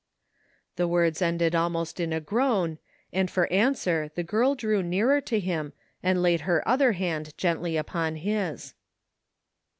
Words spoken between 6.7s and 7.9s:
hand gently